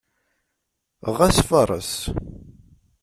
Ɣas 1.17 1.37
fareṣ. 1.49 1.91